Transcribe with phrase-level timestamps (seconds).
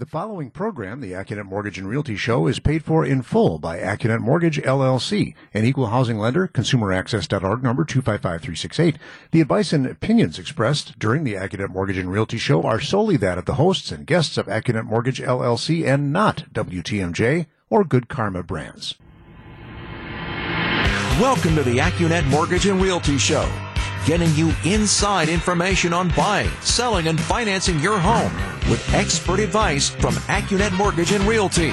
[0.00, 3.80] The following program, the Accunet Mortgage and Realty Show, is paid for in full by
[3.80, 8.96] Accunet Mortgage LLC, an equal housing lender, consumeraccess.org number 255368.
[9.30, 13.36] The advice and opinions expressed during the Accunet Mortgage and Realty Show are solely that
[13.36, 18.42] of the hosts and guests of Accunet Mortgage LLC and not WTMJ or Good Karma
[18.42, 18.94] Brands.
[21.20, 23.46] Welcome to the Accunet Mortgage and Realty Show,
[24.06, 28.32] getting you inside information on buying, selling, and financing your home
[28.70, 31.72] with expert advice from Accunet Mortgage and Realty.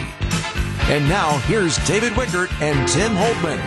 [0.90, 3.60] And now, here's David Wickert and Tim Holdman.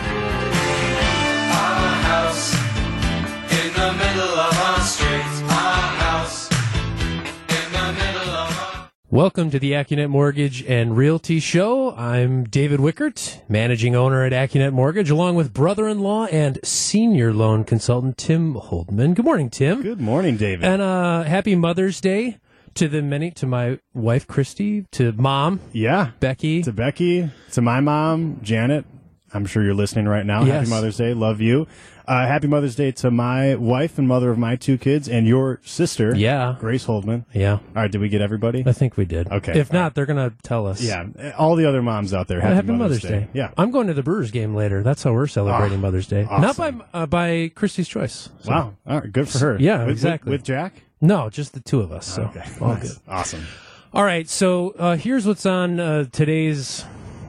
[9.11, 11.93] Welcome to the Accunet Mortgage and Realty Show.
[11.97, 18.17] I'm David Wickert, managing owner at Accunet Mortgage, along with brother-in-law and senior loan consultant
[18.17, 19.13] Tim Holdman.
[19.13, 19.81] Good morning, Tim.
[19.81, 20.63] Good morning, David.
[20.63, 22.37] And uh, happy Mother's Day
[22.75, 26.61] to the many, to my wife Christy, to mom yeah, Becky.
[26.61, 28.85] to Becky, to my mom, Janet.
[29.33, 30.45] I'm sure you're listening right now.
[30.45, 30.59] Yes.
[30.59, 31.13] Happy Mother's Day.
[31.13, 31.67] Love you.
[32.11, 35.61] Uh, happy Mother's Day to my wife and mother of my two kids and your
[35.63, 36.13] sister.
[36.13, 36.57] Yeah.
[36.59, 37.23] Grace Holdman.
[37.31, 38.63] yeah, All right, did we get everybody?
[38.65, 39.31] I think we did.
[39.31, 39.57] Okay.
[39.57, 40.81] If not, they're gonna tell us.
[40.81, 41.05] Yeah,
[41.37, 42.41] all the other moms out there.
[42.41, 43.29] Happy, Happy, Mother's, Day.
[43.31, 43.51] Yeah.
[43.57, 44.83] I'm going to the Brewers game later.
[44.83, 46.23] That's how we're celebrating Ah, Mother's Day.
[46.23, 46.83] Not by awesome.
[46.93, 48.27] uh, by Christy's choice.
[48.41, 48.73] So- Wow.
[48.85, 49.57] All right, good for her.
[49.57, 50.31] Yeah, With- with- exactly.
[50.33, 50.83] With, Jack.
[50.99, 52.05] No, just the two of us.
[52.07, 52.43] So Okay.
[52.59, 52.81] all Nice.
[52.95, 52.97] good.
[53.07, 53.45] Awesome.
[53.93, 56.83] All right, so uh, here's what's on uh, today's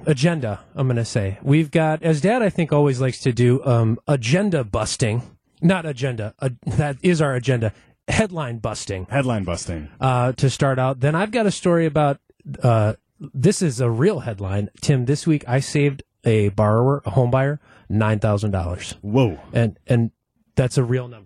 [0.07, 0.61] agenda.
[0.75, 3.99] I'm going to say we've got, as Dad I think always likes to do, um,
[4.09, 5.23] agenda busting.
[5.61, 6.35] Not agenda.
[6.39, 7.73] Uh, that is our agenda.
[8.09, 9.89] Headline busting Headline busting.
[10.01, 11.01] uh, to start out.
[11.01, 12.19] Then I've got a story about.
[12.63, 12.95] Uh,
[13.33, 15.05] this is a real headline, Tim.
[15.05, 19.39] This week I saved a borrower, a home buyer, nine thousand dollars Whoa.
[19.53, 20.11] and and
[20.57, 21.22] that's a real number.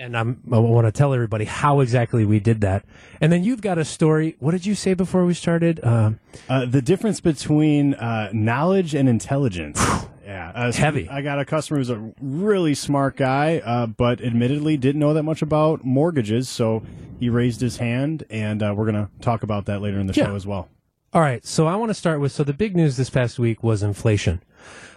[0.00, 2.84] And I'm, I want to tell everybody how exactly we did that.
[3.20, 4.36] And then you've got a story.
[4.38, 5.84] What did you say before we started?
[5.84, 9.80] Um, Uh, the difference between uh, knowledge and intelligence.
[10.24, 11.08] yeah, uh, so Heavy.
[11.08, 15.24] I got a customer who's a really smart guy, uh, but admittedly didn't know that
[15.24, 16.48] much about mortgages.
[16.48, 16.84] So
[17.18, 20.14] he raised his hand, and uh, we're going to talk about that later in the
[20.14, 20.26] Yeah.
[20.26, 20.68] show as well.
[21.12, 21.44] all right.
[21.44, 22.30] So I want to start with.
[22.30, 24.42] So the big news this past week was inflation.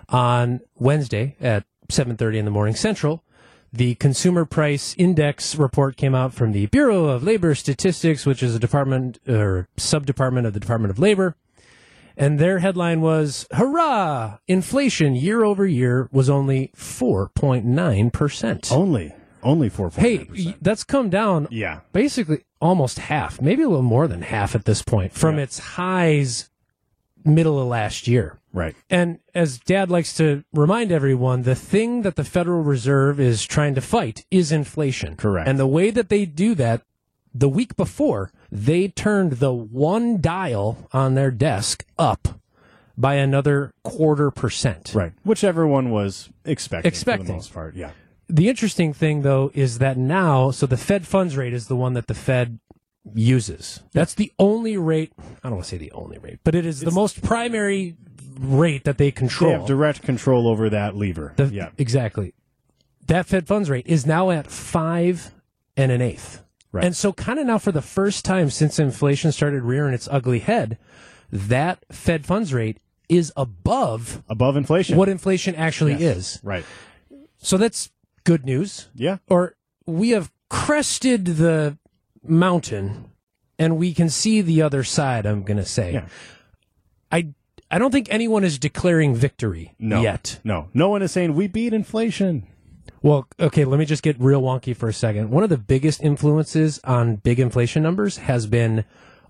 [0.09, 3.23] On Wednesday at 7:30 in the morning Central,
[3.73, 8.53] the Consumer Price Index report came out from the Bureau of Labor Statistics, which is
[8.55, 11.35] a department or sub-department of the Department of Labor.
[12.17, 14.37] And their headline was, hurrah!
[14.47, 18.71] Inflation year over year was only 4.9%.
[18.71, 19.89] Only, only four.
[19.91, 20.27] hey,
[20.61, 24.83] that's come down yeah, basically almost half, maybe a little more than half at this
[24.83, 25.43] point from Yeah.
[25.43, 26.49] its highs
[27.23, 28.39] middle of last year.
[28.53, 28.75] right.
[28.89, 33.75] And as dad likes to remind everyone, the thing that the Federal Reserve is trying
[33.75, 35.15] to fight is inflation.
[35.15, 35.47] Correct.
[35.47, 36.81] And the way that they do that,
[37.33, 42.39] the week before, they turned the one dial on their desk up
[42.97, 44.91] by another quarter percent.
[44.93, 47.27] Right, which everyone was expecting, for Expecting.
[47.27, 47.75] the most part.
[47.75, 47.91] Yeah,
[48.27, 51.93] The interesting thing, though, is that now, so the Fed funds rate is the one
[51.93, 52.59] that the Fed
[53.13, 53.81] uses.
[53.93, 55.13] That's the only rate.
[55.19, 57.95] I don't want to say the only rate, but it is the most primary
[58.39, 59.51] rate that they control.
[59.51, 61.33] they have direct control over that lever.
[61.35, 62.33] The- yeah, exactly.
[63.07, 65.31] That Fed funds rate is now at five
[65.75, 66.43] and an eighth.
[66.71, 66.85] Right.
[66.85, 70.39] And so, kind of now for the first time since inflation started rearing its ugly
[70.39, 70.77] head,
[71.29, 72.77] that Fed funds rate
[73.09, 74.95] is above above inflation.
[74.95, 76.01] what inflation actually Yes.
[76.35, 76.39] is.
[76.43, 76.63] Right.
[77.39, 77.89] So that's
[78.23, 78.87] good news.
[78.95, 79.17] Yeah.
[79.27, 81.77] Or we have crested the
[82.23, 83.11] mountain
[83.59, 85.93] and we can see the other side, I'm going to say.
[85.93, 86.07] Yeah.
[87.11, 87.29] I
[87.69, 90.01] I don't think anyone is declaring victory No.
[90.01, 90.39] yet.
[90.43, 90.69] No.
[90.73, 92.47] No one is saying we beat inflation.
[93.01, 95.29] Well, okay, let me just get real wonky for a second.
[95.31, 98.83] One of the biggest influences on big inflation numbers has been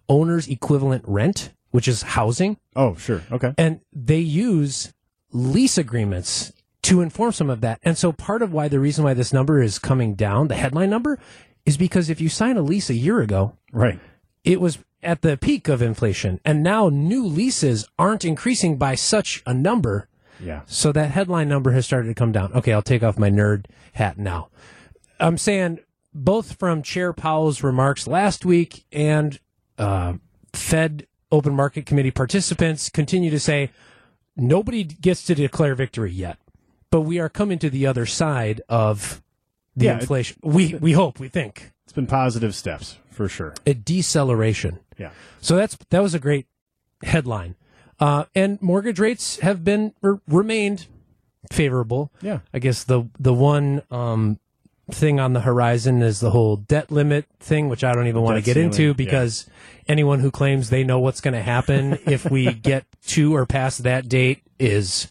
[0.09, 3.22] owner's equivalent rent, which is housing, Oh, sure.
[3.31, 3.53] Okay.
[3.58, 4.91] and they use
[5.31, 6.52] lease agreements
[6.84, 7.79] to inform some of that.
[7.84, 10.90] And so part of why the reason why this number is coming down, the headline
[10.90, 11.19] number,
[11.66, 13.99] is because if you sign a lease a year ago, Right.
[14.44, 19.41] it was at the peak of inflation, and now new leases aren't increasing by such
[19.46, 20.08] a number
[20.40, 20.61] Yeah.
[20.66, 22.52] so that headline number has started to come down.
[22.53, 24.49] Okay, I'll take off my nerd hat now.
[25.19, 25.79] I'm saying
[26.13, 29.40] both from Chair Powell's remarks last week and
[29.78, 30.13] uh,
[30.53, 33.72] Fed Open Market Committee participants continue to say
[34.35, 36.37] nobody gets to declare victory yet,
[36.90, 39.22] but we are coming to the other side of
[39.76, 40.38] the Yeah, it- inflation.
[40.44, 43.53] We we hope, we think It's been positive steps for sure.
[43.66, 44.79] a deceleration.
[44.97, 45.12] Yeah.
[45.41, 46.47] So that's that was a great
[47.03, 47.56] headline.
[48.00, 49.94] Uh, and mortgage rates have been
[50.28, 50.88] remained
[51.52, 52.12] favorable.
[52.22, 52.40] Yeah.
[52.53, 54.40] I guess the the one um,
[54.90, 58.38] thing on the horizon is the whole debt limit thing, which I don't even want
[58.38, 58.94] to get ceiling, into yeah.
[58.94, 59.47] because
[59.88, 63.84] anyone who claims they know what's going to happen if we get to or past
[63.84, 65.08] that date is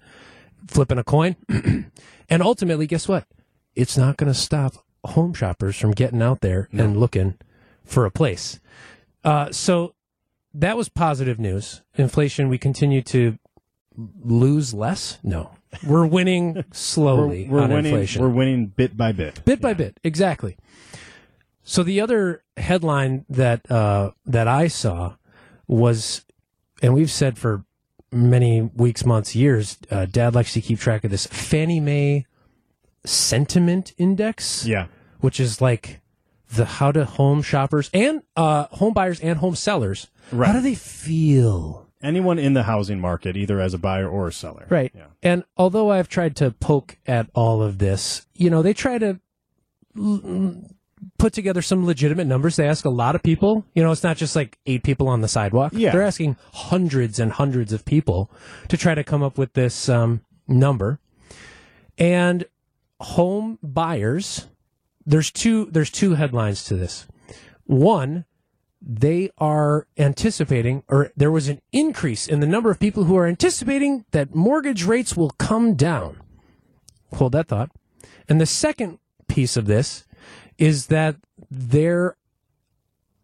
[0.66, 1.36] flipping a coin.
[2.28, 3.24] and ultimately, guess what?
[3.74, 4.74] It's not going to stop
[5.04, 7.38] home shoppers from getting out there and looking
[7.84, 8.60] for a place.
[9.24, 9.94] Uh, so
[10.54, 11.82] that was positive news.
[11.94, 13.38] Inflation, we continue to
[14.22, 15.18] lose less.
[15.22, 15.50] No,
[15.86, 17.92] we're winning slowly We're, we're on winning.
[17.92, 19.44] inflation We're winning bit by bit.
[19.44, 20.56] bit by bit exactly
[21.62, 25.14] so the other headline that uh, that i saw
[25.66, 26.24] was
[26.82, 27.64] and we've said for
[28.10, 32.26] many weeks months years uh, dad likes to keep track of this fannie mae
[33.04, 34.86] sentiment index Yeah.
[35.20, 36.00] which is like
[36.54, 40.46] the how do home shoppers and uh, home buyers and home sellers Right.
[40.48, 44.32] how do they feel Anyone in the housing market, either as a buyer or a
[44.32, 44.66] seller.
[44.70, 44.90] Right.
[44.96, 45.08] Yeah.
[45.22, 49.20] And although I've tried to poke at all of this, you know, they try to
[49.98, 50.62] l-
[51.18, 52.56] put together some legitimate numbers.
[52.56, 53.66] They ask a lot of people.
[53.74, 55.72] You know, it's not just like eight people on the sidewalk.
[55.74, 55.90] Yeah.
[55.92, 58.30] They're asking hundreds and hundreds of people
[58.68, 61.00] to try to come up with this um, number.
[61.98, 62.46] And
[63.00, 64.48] home buyers,
[65.06, 67.06] there's two there's two headlines to this.
[67.64, 68.24] One,
[68.82, 73.26] they are anticipating, or there was an increase in the number of people who are
[73.26, 76.20] anticipating that mortgage rates will come down.
[77.14, 77.70] Hold that thought.
[78.28, 78.98] And the second
[79.28, 80.04] piece of this
[80.58, 81.16] is that
[81.50, 82.16] their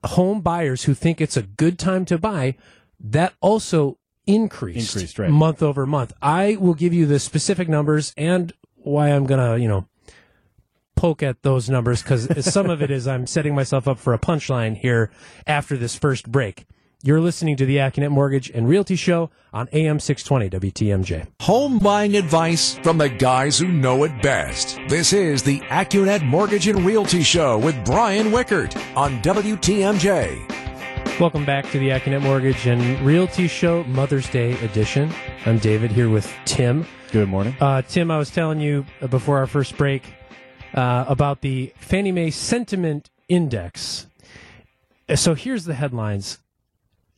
[0.05, 2.56] home buyers who think it's a good time to buy,
[3.00, 5.31] that also increased, Increased, right.
[5.31, 6.12] month over month.
[6.20, 8.52] I will give you the specific numbers and
[8.87, 9.87] why I'm to, you know,
[10.94, 14.19] poke at those numbers because some of it is I'm setting myself up for a
[14.19, 15.11] punchline here
[15.47, 16.67] after this first break.
[17.03, 21.29] You're listening to the Accunet Mortgage and Realty Show on AM 620 WTMJ.
[21.43, 24.81] Home buying advice from the guys who know it best.
[24.88, 30.65] This is the AccuNet Mortgage and Realty Show with Brian Wickert on WTMJ.
[31.18, 35.10] Welcome back to the Accunet Mortgage and Realty Show Mother's Day edition.
[35.46, 36.86] I'm David here with Tim.
[37.10, 37.56] Good morning.
[37.58, 40.02] Uh, Tim, I was telling you before our first break
[40.74, 44.08] uh, about the Fannie Mae Sentiment Index.
[45.14, 46.38] So here's the headlines.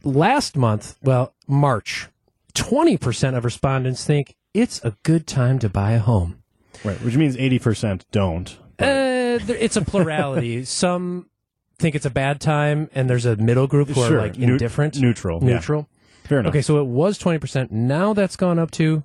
[0.05, 2.07] Last month, well, March,
[2.55, 6.45] 20% of respondents think it's a good time to buy a home.
[6.85, 7.03] Right.
[7.03, 8.57] Which means 80% don't.
[8.79, 10.65] Uh, it's a plurality.
[10.67, 11.31] Some
[11.79, 14.19] think it's a bad time, and there's a middle group who Sure.
[14.19, 15.55] are like Neu- indifferent, neutral, yeah.
[15.55, 15.89] neutral.
[16.25, 16.51] Fair enough.
[16.51, 17.71] Okay, so it was 20%.
[17.71, 19.05] Now that's gone up to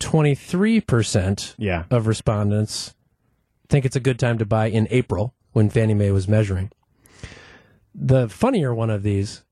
[0.00, 1.84] 23% Yeah.
[1.90, 2.94] of respondents
[3.68, 6.70] think it's a good time to buy in April when Fannie Mae was measuring.
[7.92, 9.42] The funnier one of these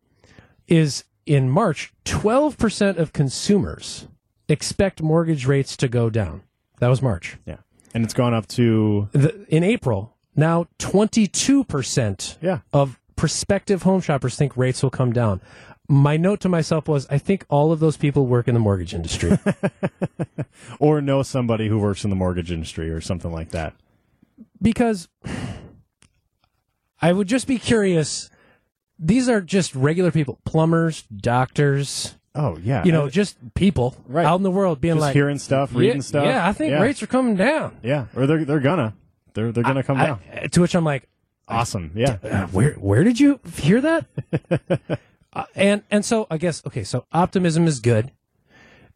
[0.69, 4.06] is in March, 12% of consumers
[4.49, 6.43] expect mortgage rates to go down.
[6.78, 7.38] That was March.
[7.44, 7.56] Yeah.
[7.93, 12.60] And it's gone up to The, in April, now 22% Yeah.
[12.72, 15.40] of prospective home shoppers think rates will come down.
[15.88, 18.94] My note to myself was I think all of those people work in the mortgage
[18.94, 19.38] industry.
[20.78, 23.75] or know somebody who works in the mortgage industry or something like that.
[24.62, 25.08] because
[27.00, 28.31] I would just be curious.
[28.98, 32.82] These are just regular people, plumbers, doctors, Oh, yeah.
[32.84, 34.25] you know, just people Right.
[34.25, 36.25] out in the world being just like, hearing stuff, reading yeah, stuff.
[36.25, 36.81] Yeah, I think yeah.
[36.81, 37.76] rates are coming down.
[37.82, 38.06] Yeah.
[38.16, 38.94] Or they're they're gonna.
[39.34, 40.20] They're they're gonna come I- down.
[40.50, 41.08] to which I'm like,
[41.46, 41.90] Awesome.
[41.94, 42.16] Yeah.
[42.22, 44.06] uh, where where did you hear that?
[45.32, 48.12] uh, and and so I guess okay, so optimism is good,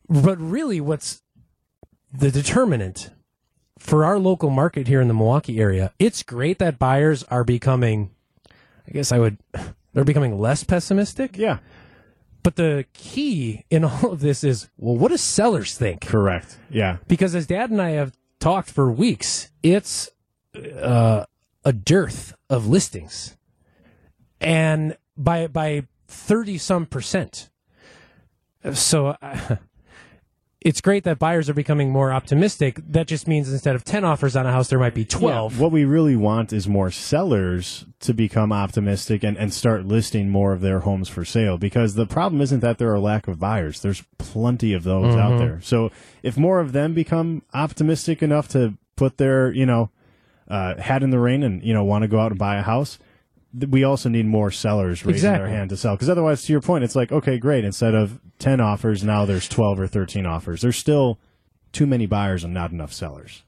[0.08, 1.22] but really, what's
[2.12, 3.10] the determinant
[3.78, 5.92] for our local market here in the Milwaukee area?
[5.98, 8.10] It's great that buyers are becoming,
[8.88, 9.38] I guess I would,
[9.92, 11.36] they're becoming less pessimistic.
[11.36, 11.58] Yeah.
[12.42, 16.00] But the key in all of this is, well, what do sellers think?
[16.00, 16.56] Correct.
[16.70, 16.96] Yeah.
[17.08, 20.10] because as dad and I have talked for weeks, it's
[20.80, 21.24] uh,
[21.64, 23.36] a dearth of listings,
[24.40, 27.50] and by by thirty some percent.
[28.72, 29.08] So.
[29.20, 29.56] Uh,
[30.60, 32.80] it's great that buyers are becoming more optimistic.
[32.88, 35.54] That just means instead of 10 offers on a house, there might be 12.
[35.54, 40.30] Yeah, What we really want is more sellers to become optimistic and, and start listing
[40.30, 43.28] more of their homes for sale because the problem isn't that there are a lack
[43.28, 43.80] of buyers.
[43.82, 45.20] There's plenty of those Mm-hmm.
[45.20, 45.60] out there.
[45.62, 45.92] So
[46.24, 49.90] if more of them become optimistic enough to put their, you know,
[50.48, 52.62] uh, hat in the rain and, you know, want to go out and buy a
[52.62, 52.98] house,
[53.54, 55.48] we also need more sellers raising Exactly.
[55.48, 55.94] their hand to sell.
[55.94, 57.64] Because otherwise, to your point, it's like, okay, great.
[57.64, 60.60] Instead of 10 offers, now there's 12 or 13 offers.
[60.60, 61.18] There's still
[61.72, 63.42] too many buyers and not enough sellers.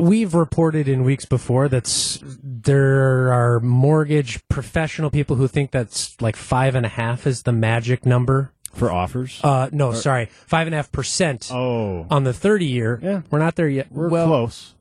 [0.00, 6.36] we've reported in weeks before that there are mortgage professional people who think that's like
[6.36, 8.52] five and a half is the magic number.
[8.74, 9.40] For offers?
[9.42, 12.06] Uh, no, sorry, five and a half percent oh.
[12.10, 13.00] on the thirty year.
[13.02, 13.22] Yeah.
[13.30, 13.90] we're not there yet.
[13.90, 14.74] We're well, close.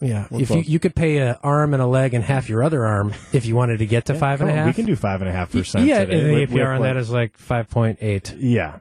[0.00, 0.68] Yeah, We're if you, close.
[0.68, 3.54] you could pay an arm and a leg and half your other arm if you
[3.54, 4.66] wanted to get to five and a on.
[4.66, 5.84] We can do five and a half percent.
[5.86, 8.34] yeah, today and the with- APR with, on that is like five point eight.
[8.38, 8.78] yeah.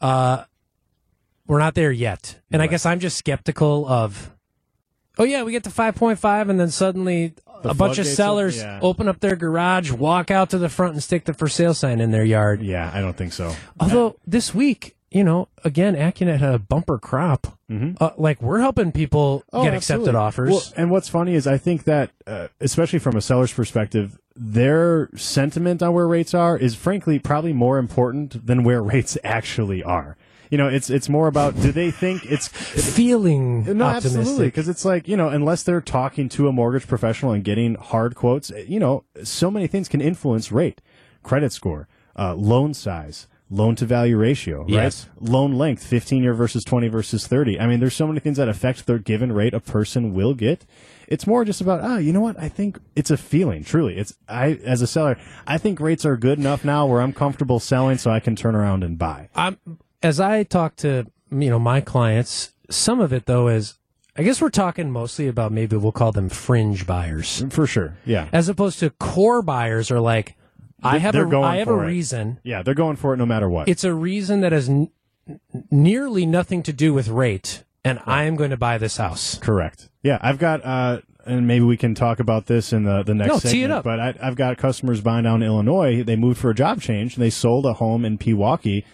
[0.00, 0.44] Uh,
[1.46, 4.30] we're not there yet, and I guess I'm just skeptical of.
[5.18, 7.32] Oh yeah, we get to five point five, and then suddenly
[7.62, 8.78] The a bunch of sellers op- yeah.
[8.82, 12.00] open up their garage, walk out to the front, and stick the for sale sign
[12.00, 12.60] in their yard.
[12.60, 13.56] Yeah, I don't think so.
[13.80, 17.58] Although this week, you know, again, Accunet had a bumper crop.
[17.70, 19.56] Uh, like we're helping people Mm-hmm.
[19.56, 20.18] Oh, get accepted absolutely.
[20.20, 20.50] offers.
[20.50, 25.10] Well, and what's funny is I think that, uh, especially from a seller's perspective, their
[25.16, 30.16] sentiment on where rates are is frankly probably more important than where rates actually are.
[30.50, 32.48] You know, it's it's more about do they think it's
[32.96, 37.32] Feeling no, absolutely, because it's like you know, unless they're talking to a mortgage professional
[37.32, 40.80] and getting hard quotes, you know, so many things can influence rate,
[41.22, 41.86] credit score,
[42.18, 44.68] uh, loan size, loan to value ratio, right?
[44.68, 45.08] Yes.
[45.20, 47.58] Loan length, fifteen year versus twenty versus thirty.
[47.58, 50.64] I mean, there's so many things that affect the given rate a person will get.
[51.06, 52.38] It's more just about ah, you know what?
[52.38, 53.64] I think it's a feeling.
[53.64, 57.12] Truly, it's I as a seller, I think rates are good enough now where I'm
[57.12, 59.28] comfortable selling, so I can turn around and buy.
[59.34, 59.58] I'm
[60.02, 62.52] as I talk to you know my clients.
[62.70, 63.78] Some of it though is,
[64.14, 68.28] I guess we're talking mostly about maybe we'll call them fringe buyers, For sure, yeah.
[68.30, 70.36] as opposed to core buyers are like,
[70.82, 71.88] I have they're a going I have a for it.
[71.88, 72.40] reason.
[72.44, 73.68] Yeah, they're going for it no matter what.
[73.68, 74.90] It's a reason that has n-
[75.70, 79.38] nearly nothing to do with rate, and I am going to buy this house.
[79.38, 79.88] Correct.
[80.02, 83.28] Yeah, I've got, uh, and maybe we can talk about this in the, the next
[83.28, 83.52] No, segment.
[83.52, 83.84] tee it up.
[83.84, 86.02] But I, I've got customers buying down in Illinois.
[86.02, 87.16] They moved for a job change.
[87.16, 88.84] And they sold a home in Pewaukee,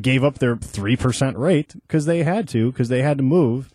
[0.00, 3.70] gave up their three percent rate because they had to, because they had to move,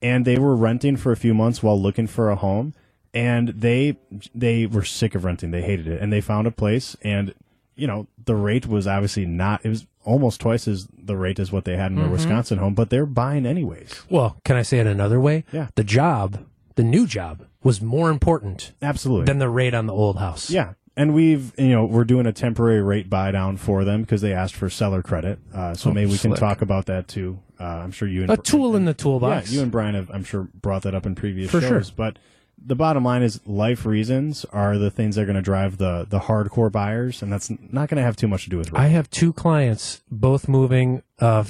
[0.00, 2.72] and they were renting for a few months while looking for a home.
[3.12, 3.96] And they
[4.34, 5.50] they were sick of renting.
[5.50, 6.96] They hated it, and they found a place.
[7.02, 7.34] And
[7.74, 9.64] you know the rate was obviously not.
[9.64, 12.12] It was almost twice as the rate as what they had in their Mm-hmm.
[12.14, 14.02] Wisconsin home, but they're buying anyways.
[14.08, 15.44] Well, can I say it another way?
[15.52, 15.68] Yeah.
[15.74, 19.26] The job, the new job, was more important Absolutely.
[19.26, 20.48] than the rate on the old house.
[20.50, 20.72] Yeah.
[20.96, 24.32] And we've, you know, we're doing a temporary rate buy down for them because they
[24.32, 25.38] asked for seller credit.
[25.54, 27.38] Uh, so Oh, maybe we can talk about that too.
[27.58, 29.50] Uh, I'm sure you and A tool in the toolbox.
[29.50, 31.86] Yeah, you and Brian have, I'm sure, brought that up in previous For shows.
[31.88, 31.94] sure.
[31.96, 32.18] But
[32.64, 36.06] the bottom line is life reasons are the things that are going to drive the,
[36.08, 37.22] the hardcore buyers.
[37.22, 38.80] And that's not going to have too much to do with rate.
[38.80, 41.02] I have two clients, both moving.
[41.18, 41.44] Uh,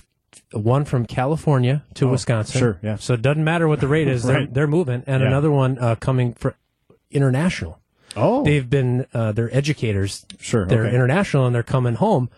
[0.52, 2.57] one from California to Wisconsin.
[2.59, 2.97] Oh, sure, yeah.
[2.97, 5.26] So it doesn't matter what the rate is; they're, they're moving, and Yeah.
[5.29, 6.57] another one uh, coming for
[7.11, 7.79] international.
[8.17, 10.26] oh, They've been uh, they're educators.
[10.38, 10.95] Sure, they're okay.
[10.95, 12.31] international, and they're coming home.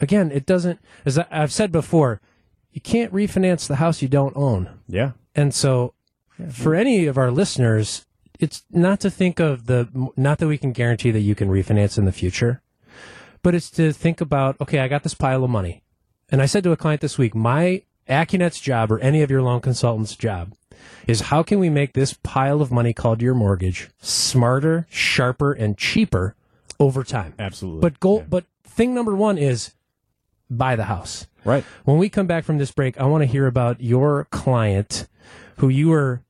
[0.00, 0.80] Again, it doesn't.
[1.04, 2.20] As I've said before,
[2.72, 4.68] you can't refinance the house you don't own.
[4.88, 5.12] yeah.
[5.34, 5.94] And so,
[6.50, 8.04] for any of our listeners,
[8.38, 11.98] it's not to think of the, not that we can guarantee that you can refinance
[11.98, 12.62] in the future,
[13.42, 15.82] but it's to think about, okay, I got this pile of money.
[16.30, 19.42] And I said to a client this week, my Accunet's job or any of your
[19.42, 20.52] loan consultants' job
[21.06, 25.76] is how can we make this pile of money called your mortgage smarter, sharper, and
[25.76, 26.34] cheaper
[26.78, 27.34] over time?
[27.38, 27.80] Absolutely.
[27.80, 28.26] But goal, Yeah.
[28.28, 29.74] but thing number one is
[30.50, 31.26] buy the house.
[31.44, 31.64] Right.
[31.84, 35.08] When we come back from this break, I want to hear about your client
[35.58, 36.22] who you were,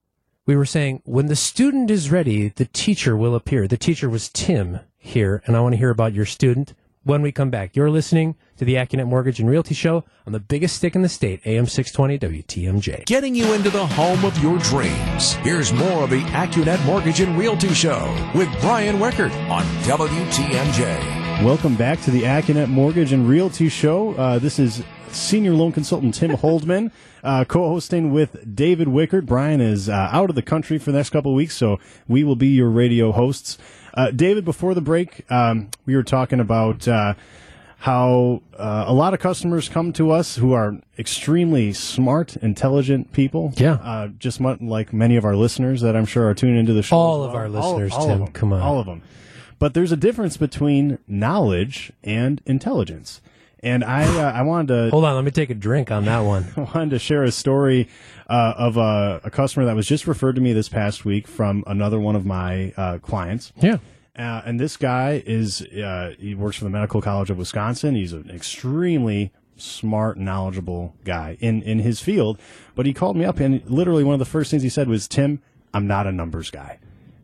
[0.48, 3.68] we were saying, when the student is ready, the teacher will appear.
[3.68, 6.72] The teacher was Tim here, and I want to hear about your student
[7.04, 7.76] when we come back.
[7.76, 11.08] You're listening to the Accunet Mortgage and Realty Show on the biggest stick in the
[11.10, 13.04] state, AM 620 WTMJ.
[13.04, 15.34] Getting you into the home of your dreams.
[15.34, 21.44] Here's more of the AccuNet Mortgage and Realty Show with Brian Wickert on WTMJ.
[21.44, 24.14] Welcome back to the Accunet Mortgage and Realty Show.
[24.14, 24.82] Uh, this is
[25.14, 26.90] senior loan consultant Tim Holdman,
[27.22, 29.26] uh, co-hosting with David Wickert.
[29.26, 32.24] Brian is uh, out of the country for the next couple of weeks, so we
[32.24, 33.58] will be your radio hosts.
[33.94, 37.14] Uh, David, before the break, um, we were talking about uh,
[37.78, 43.52] how uh, a lot of customers come to us who are extremely smart, intelligent people.
[43.56, 43.74] Yeah.
[43.74, 46.96] uh, just like many of our listeners that I'm sure are tuning into the show.
[46.96, 47.42] All of well.
[47.42, 48.32] our listeners, all, all Tim, them.
[48.32, 48.62] come on.
[48.62, 49.02] all of them.
[49.58, 53.20] But there's a difference between knowledge and intelligence.
[53.62, 56.20] And I, uh, I wanted to, Hold on, let me take a drink on that
[56.20, 56.46] one.
[56.56, 57.88] I wanted to share a story
[58.28, 61.64] uh, of a, a customer that was just referred to me this past week from
[61.66, 63.52] another one of my uh, clients.
[63.60, 63.78] Yeah.
[64.16, 67.94] Uh, and this guy is uh, he works for the Medical College of Wisconsin.
[67.94, 72.38] He's an extremely smart, knowledgeable guy in in his field.
[72.74, 75.06] But he called me up, and literally one of the first things he said was,
[75.06, 75.40] "Tim,
[75.72, 76.78] I'm not a numbers guy.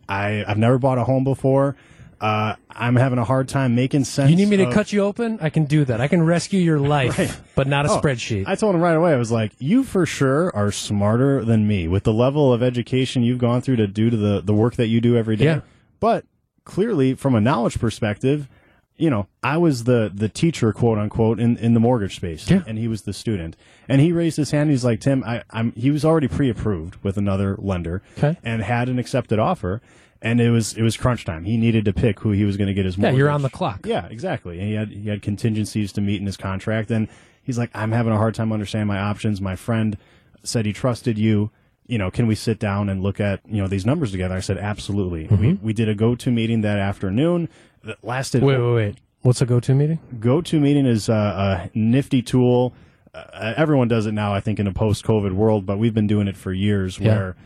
[0.08, 1.74] I I've never bought a home before.
[2.20, 4.30] Uh, I'm having a hard time making sense.
[4.30, 5.38] You need me to of- cut you open?
[5.40, 6.00] I can do that.
[6.00, 8.44] I can rescue your life, but not a Oh, spreadsheet.
[8.46, 9.12] I told him right away.
[9.12, 13.22] I was like, "You for sure are smarter than me with the level of education
[13.22, 15.60] you've gone through to do to the the work that you do every day." Yeah.
[16.00, 16.24] But
[16.64, 18.48] clearly, from a knowledge perspective,
[18.96, 22.62] you know, I was the the teacher, quote unquote, in, in the mortgage space, Yeah.
[22.66, 23.56] and he was the student.
[23.88, 24.70] And he raised his hand.
[24.70, 25.72] He's like, Tim, I, I'm.
[25.72, 28.38] He was already pre-approved with another lender, Okay.
[28.44, 29.82] and had an accepted offer.
[30.22, 31.44] And it was it was crunch time.
[31.44, 33.50] He needed to pick who he was going to get his Yeah, you're on the
[33.50, 33.80] clock.
[33.84, 34.58] Yeah, exactly.
[34.58, 37.08] And he had he had contingencies to meet in his contract, and
[37.42, 39.40] he's like, I'm having a hard time understanding my options.
[39.40, 39.98] My friend
[40.42, 41.50] said he trusted you.
[41.86, 44.34] You know, can we sit down and look at you know these numbers together?
[44.34, 45.26] I said, absolutely.
[45.26, 47.50] We we did a go to meeting that afternoon
[47.82, 48.42] that lasted.
[48.42, 48.96] Wait, wait, wait.
[49.20, 50.00] What's a go-to meeting?
[50.20, 51.12] Go to meeting is a,
[51.74, 52.74] a nifty tool.
[53.14, 56.06] Uh, everyone does it now, I think, in a post COVID world, but we've been
[56.06, 57.16] doing it for years Yeah.
[57.16, 57.36] where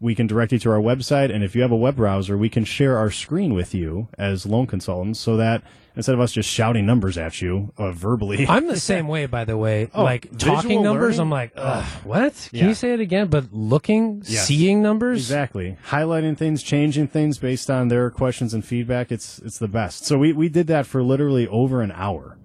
[0.00, 1.34] we can direct you to our website.
[1.34, 4.46] And if you have a web browser, we can share our screen with you as
[4.46, 5.62] loan consultants so that
[5.96, 9.44] instead of us just shouting numbers at you uh, verbally, I'm the same way, by
[9.44, 9.90] the way.
[9.92, 11.20] Oh, like talking numbers, learning?
[11.20, 12.48] I'm like, Ugh, what?
[12.50, 12.68] Can Yeah.
[12.68, 13.26] you say it again?
[13.26, 14.46] But looking, Yes.
[14.46, 15.76] seeing numbers, Exactly.
[15.88, 19.10] Highlighting things, changing things based on their questions and feedback.
[19.10, 20.04] It's it's the best.
[20.06, 22.36] So we, we did that for literally over an hour.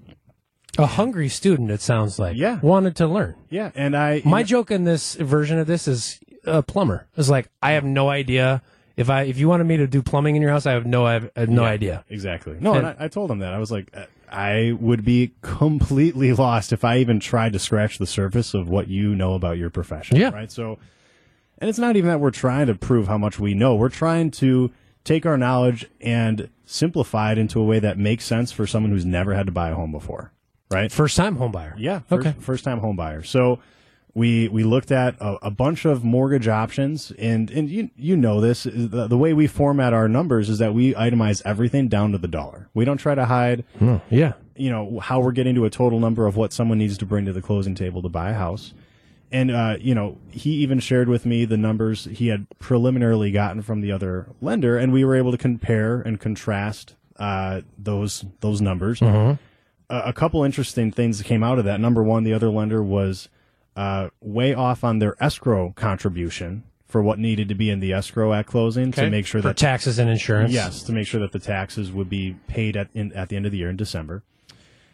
[0.79, 1.69] a hungry student.
[1.69, 2.57] It sounds like, Yeah.
[2.63, 3.35] wanted to learn.
[3.51, 3.69] Yeah.
[3.75, 7.07] And I My joke in this version of this is a plumber.
[7.17, 8.61] It's like I have no idea
[8.95, 11.05] if I if you wanted me to do plumbing in your house, I have no
[11.05, 12.05] I have, I have no Yeah, idea.
[12.09, 12.57] Exactly.
[12.59, 13.53] No, and And- I, I told him that.
[13.53, 13.91] I was like,
[14.31, 18.87] I would be completely lost if I even tried to scratch the surface of what
[18.87, 20.17] you know about your profession.
[20.17, 20.29] Yeah.
[20.31, 20.51] Right.
[20.51, 20.77] So,
[21.59, 23.75] and it's not even that we're trying to prove how much we know.
[23.75, 24.71] We're trying to
[25.03, 29.05] take our knowledge and simplify it into a way that makes sense for someone who's
[29.05, 30.31] never had to buy a home before.
[30.71, 30.91] Right.
[30.91, 31.75] First time home buyer.
[31.77, 31.99] Yeah.
[32.07, 32.39] First, Okay.
[32.39, 33.21] First time home buyer.
[33.23, 33.59] So
[34.15, 38.39] we we looked at a, a bunch of mortgage options, and and you you know
[38.41, 42.17] this the, the way we format our numbers is that we itemize everything down to
[42.17, 42.69] the dollar.
[42.73, 44.33] We don't try to hide Oh, yeah.
[44.55, 47.25] you know how we're getting to a total number of what someone needs to bring
[47.25, 48.73] to the closing table to buy a house.
[49.31, 53.63] And uh, you know, he even shared with me the numbers he had preliminarily gotten
[53.63, 58.61] from the other lender, and we were able to compare and contrast uh, those those
[58.61, 59.01] numbers.
[59.01, 59.39] a,
[59.89, 61.79] a couple interesting things that came out of that.
[61.79, 63.27] Number one, the other lender was
[63.75, 68.33] uh, way off on their escrow contribution for what needed to be in the escrow
[68.33, 70.51] at closing to make sure for that taxes and insurance.
[70.53, 73.45] yes, to make sure that the taxes would be paid at in, at the end
[73.47, 74.23] of the year in December.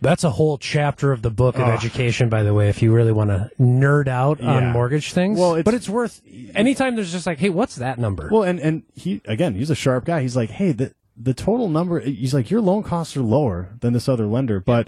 [0.02, 3.12] That's a whole chapter of the book of education, by the way, if you really
[3.12, 4.52] want to nerd out Yeah.
[4.56, 5.38] on mortgage things.
[5.38, 6.22] Well, it's- but it's worth
[6.56, 8.30] anytime there's just like, hey, what's that number?
[8.32, 10.22] Well, and and he again, he's a sharp guy.
[10.22, 12.00] He's like, hey, the the total number.
[12.00, 14.88] He's like, your loan costs are lower than this other lender, but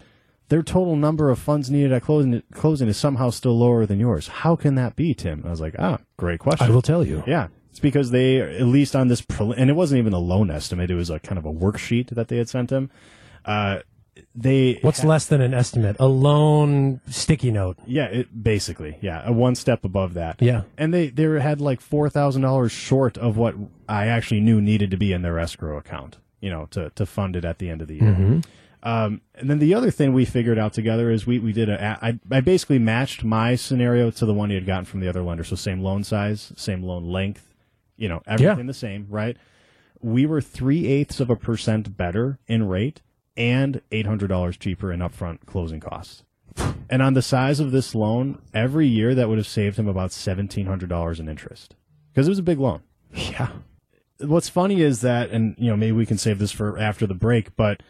[0.51, 4.27] their total number of funds needed at closing closing is somehow still lower than yours.
[4.27, 5.43] How can that be, Tim?
[5.45, 6.67] I was like, ah, great question.
[6.67, 7.23] I will tell you.
[7.25, 10.91] Yeah, it's because they at least on this, and it wasn't even a loan estimate.
[10.91, 12.91] It was a kind of a worksheet that they had sent him.
[13.45, 13.79] Uh,
[14.35, 15.95] they What's less than an estimate?
[16.01, 17.77] A loan sticky note.
[17.87, 20.41] yeah, it basically yeah, a one step above that.
[20.41, 20.63] Yeah.
[20.77, 23.55] and they they had like four thousand dollars short of what
[23.87, 26.17] I actually knew needed to be in their escrow account.
[26.41, 28.41] You know, to to fund it at the end of the year.
[28.83, 31.99] Um, and then the other thing we figured out together is we, we did a,
[32.01, 35.21] I, I basically matched my scenario to the one he had gotten from the other
[35.21, 35.43] lender.
[35.43, 37.53] So same loan size, same loan length,
[37.97, 39.37] you know, everything the same, right?
[39.99, 43.01] We were three eighths of a percent better in rate
[43.37, 46.23] and $800 cheaper in upfront closing costs.
[46.89, 50.09] And on the size of this loan, every year that would have saved him about
[50.09, 51.75] $1,700 in interest
[52.11, 52.81] because it was a big loan
[53.13, 53.49] Yeah.
[54.19, 57.13] what's funny is that, and you know, maybe we can save this for after the
[57.13, 57.81] break, but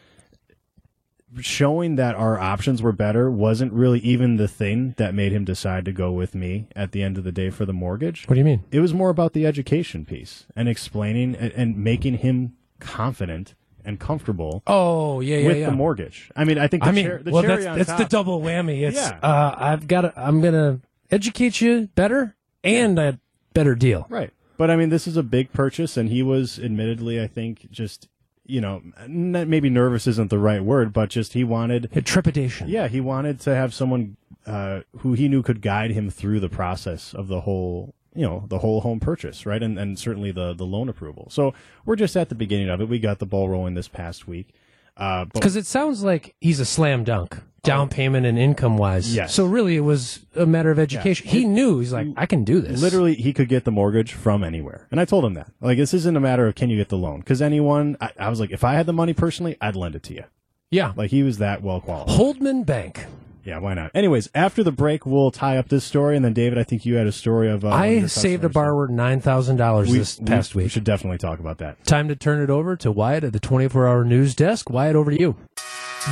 [1.40, 5.84] showing that our options were better wasn't really even the thing that made him decide
[5.86, 8.26] to go with me at the end of the day for the mortgage.
[8.26, 8.64] What do you mean?
[8.70, 13.98] It was more about the education piece and explaining and, and making him confident and
[13.98, 15.66] comfortable Oh, yeah, yeah, with yeah.
[15.66, 16.30] the mortgage.
[16.36, 18.04] I mean, I think the, I mean, cher- the well, cherry that's, on that's the
[18.08, 18.82] double whammy.
[18.82, 19.18] It's, Yeah.
[19.22, 23.18] uh, I've got to, I'm going to educate you better and a
[23.54, 24.06] better deal.
[24.08, 24.30] Right.
[24.56, 28.06] But I mean, this is a big purchase, and he was admittedly, I think, just,
[28.52, 32.68] you know, maybe nervous isn't the right word, but just he wanted, A trepidation.
[32.68, 36.48] yeah, he wanted to have someone uh, who he knew could guide him through the
[36.48, 39.62] process of the whole, you know, the whole home purchase, right?
[39.62, 41.28] And, and certainly the, the loan approval.
[41.30, 41.54] So
[41.86, 42.88] we're just at the beginning of it.
[42.88, 44.48] We got the ball rolling this past week.
[44.96, 49.14] Uh, Because it sounds like he's a slam dunk, down payment and income wise.
[49.14, 49.34] Yes.
[49.34, 51.28] So really, it was a matter of education.
[51.28, 52.80] He knew he's like, I can do this.
[52.82, 54.86] Literally, he could get the mortgage from anywhere.
[54.90, 55.50] And I told him that.
[55.60, 57.20] Like, this isn't a matter of can you get the loan?
[57.20, 60.02] Because anyone, I, I was like, if I had the money personally, I'd lend it
[60.04, 60.24] to you.
[60.70, 60.92] Yeah.
[60.96, 62.18] Like, he was that well qualified.
[62.18, 63.06] Holdman Bank.
[63.44, 63.90] Yeah, why not?
[63.94, 66.94] Anyways, after the break, we'll tie up this story, and then David, I think you
[66.94, 67.64] had a story of.
[67.64, 70.64] Uh, I saved a borrower nine thousand dollars this past We week.
[70.66, 71.84] We should definitely talk about that.
[71.84, 74.70] Time to turn it over to Wyatt at the twenty-four hour news desk.
[74.70, 75.36] Wyatt, over to you.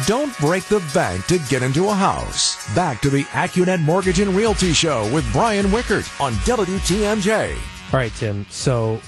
[0.07, 2.73] Don't break the bank to get into a house.
[2.75, 7.55] Back to the AccuNet Mortgage and Realty Show with Brian Wickert on WTMJ.
[7.55, 8.47] All right, Tim.
[8.51, 9.01] So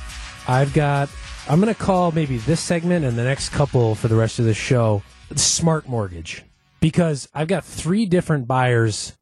[0.46, 1.08] I've got.
[1.48, 4.44] I'm going to call maybe this segment and the next couple for the rest of
[4.44, 5.02] the show
[5.34, 6.44] smart mortgage
[6.82, 9.16] because I've got three different buyers,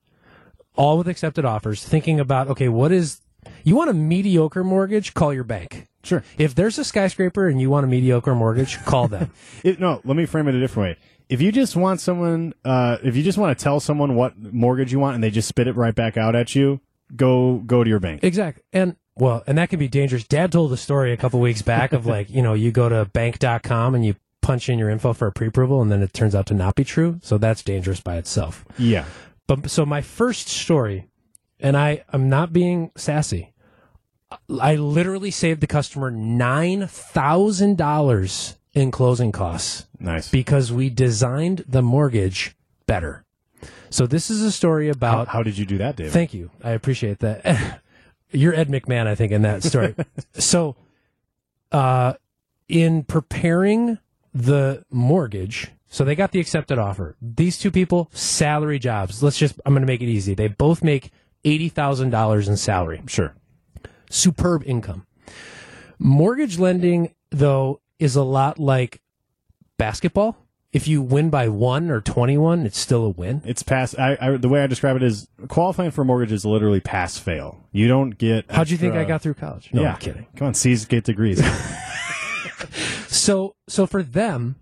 [0.75, 3.21] all with accepted offers, thinking about okay, what is
[3.63, 5.15] you want a mediocre mortgage?
[5.15, 5.87] Call your bank.
[6.03, 6.25] Sure.
[6.39, 9.31] If there's a skyscraper and you want a mediocre mortgage, call them.
[9.63, 11.05] It, no, let me frame it a different way.
[11.29, 14.91] If you just want someone, uh, if you just want to tell someone what mortgage
[14.91, 16.81] you want and they just spit it right back out at you,
[17.15, 18.25] go go to your bank.
[18.25, 18.65] exactly.
[18.73, 20.25] And well, and that can be dangerous.
[20.25, 23.05] Dad told a story a couple weeks back of like, you know, you go to
[23.05, 24.15] bank.com and you
[24.51, 26.83] punch in your info for a pre-approval and then it turns out to not be
[26.83, 27.21] true.
[27.23, 28.65] So that's dangerous by itself.
[28.77, 29.05] Yeah.
[29.47, 31.07] But so my first story,
[31.61, 33.53] and I am not being sassy.
[34.61, 40.29] I literally saved the customer nine thousand dollars in closing costs Nice.
[40.29, 42.57] because we designed the mortgage
[42.89, 43.25] better.
[43.89, 45.29] So this is a story how, about.
[45.29, 46.13] how did you do that, David?
[46.13, 46.51] Thank you.
[46.61, 47.81] I appreciate that.
[48.33, 49.95] You're Ed McMahon, I think, in that story.
[50.35, 50.75] so,
[51.71, 52.15] uh,
[52.69, 53.99] in preparing
[54.33, 57.17] the mortgage, so they got the accepted offer.
[57.21, 59.23] These two people, salary jobs.
[59.23, 60.35] Let's just, I'm going to make it easy.
[60.35, 61.11] They both make
[61.45, 63.03] $80,000 in salary.
[63.07, 63.35] sure.
[64.09, 65.07] Superb income.
[65.99, 69.01] Mortgage lending, though, is a lot like
[69.79, 70.37] basketball.
[70.73, 73.43] If you win by one or 21, it's still a win.
[73.45, 73.97] It's pass.
[73.99, 77.19] I, I the way I describe it is qualifying for a mortgage is literally pass
[77.19, 77.59] fail.
[77.73, 78.49] You don't get.
[78.51, 79.71] How'd you think I got through college?
[79.73, 80.27] No, yeah, I'm kidding.
[80.37, 81.41] Come on, C's get degrees.
[83.09, 84.57] So so for them,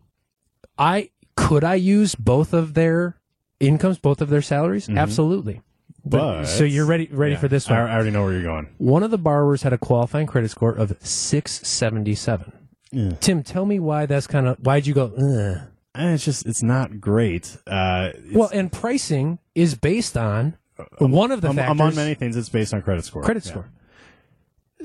[0.79, 3.17] I could I use both of their
[3.61, 4.89] incomes, both of their salaries?
[4.89, 5.61] Absolutely.
[6.05, 7.79] but so you're ready ready Yeah, for this one.
[7.79, 8.69] I already know where you're going.
[8.79, 12.53] one of the borrowers had a qualifying credit score of 677.
[12.91, 13.11] Yeah.
[13.21, 15.13] Tim, tell me why that's kind of why'd you go?
[15.17, 15.69] Ugh.
[15.95, 17.57] Eh, It's just it's not great.
[17.67, 20.57] Uh, it's- Well, and pricing is based on
[20.99, 23.23] one of the am- factors among many things, it's based on credit score.
[23.23, 23.51] credit Yeah.
[23.51, 23.71] score.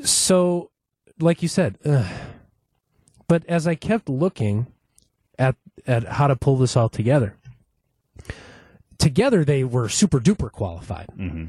[0.03, 0.71] So,
[1.19, 2.05] like you said, ugh.
[3.27, 4.67] But as I kept looking
[5.39, 5.55] at
[5.87, 7.35] at how to pull this all together,
[8.97, 11.07] together they were super duper qualified.
[11.17, 11.45] Mm-hmm.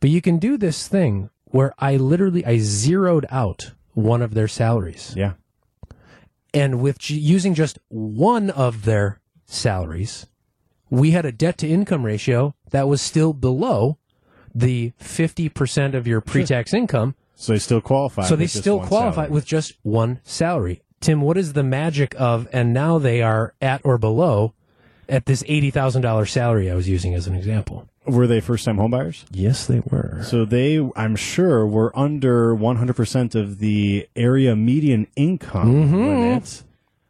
[0.00, 4.48] But you can do this thing where I literally I zeroed out one of their
[4.48, 5.34] salaries, Yeah.
[6.52, 10.26] and with j- using just one of their salaries,
[10.90, 13.96] we had a debt to income ratio that was still below
[14.54, 18.24] the 50% of your pre-tax income So they still qualify.
[18.26, 19.30] so they still qualify salary.
[19.32, 20.82] with just one salary.
[21.00, 24.54] Tim, what is the magic of, and now they are at or below
[25.08, 27.88] at this $80,000 salary I was using as an example?
[28.06, 29.24] Were they first time homebuyers?
[29.30, 30.20] Yes, they were.
[30.24, 35.96] So they, I'm sure, were under 100% of the area median income Mm-hmm.
[36.06, 36.62] limit,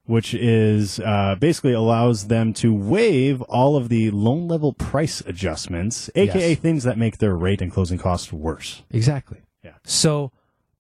[0.06, 6.08] which is uh, basically allows them to waive all of the loan level price adjustments,
[6.14, 6.58] aka Yes.
[6.60, 8.82] things that make their rate and closing costs worse.
[8.90, 9.38] Exactly.
[9.62, 9.72] Yeah.
[9.84, 10.32] So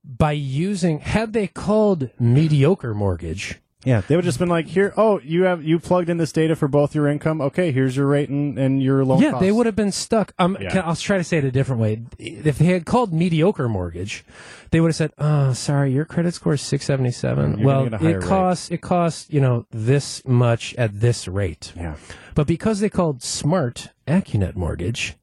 [0.06, 5.20] by using, had they called mediocre mortgage, Yeah, they would just been like, here, oh,
[5.20, 7.40] you have you plugged in this data for both your income.
[7.40, 9.20] Okay, here's your rate and, and your loan.
[9.22, 10.32] yeah, they would have been stuck.
[10.38, 10.70] Um, Yeah.
[10.70, 12.02] can, I'll try to say it a different way.
[12.18, 14.24] If they had called mediocre mortgage,
[14.72, 17.58] they would have said, "Oh, sorry, your credit score is six seventy seven.
[17.58, 20.74] You're Well, gonna get a higher it rate." costs it costs you know this much
[20.76, 21.94] at this rate." Yeah,
[22.34, 25.14] But because they called Smart AccuNet Mortgage,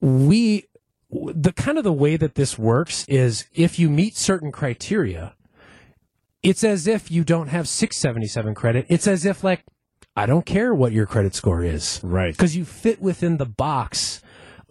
[0.00, 0.66] we
[1.10, 5.34] the kind of the way that this works is if you meet certain criteria,
[6.42, 8.86] it's as if you don't have 677 credit.
[8.88, 9.64] It's as if like
[10.16, 12.32] I don't care what your credit score is right.
[12.32, 14.22] because you fit within the box